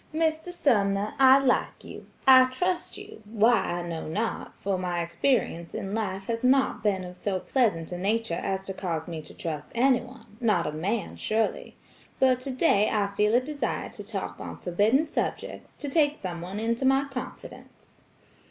[0.15, 0.51] "Mr.
[0.51, 5.93] Sumner, I like you; I trust you; why I know not, for my experience in
[5.93, 9.71] life has not been of so pleasant a nature as to cause me to trust
[9.75, 11.77] anyone; not a man, surely.
[12.19, 16.83] But today I feel a desire to talk on forbidden subjects, to take someone into
[16.83, 17.97] my confidence.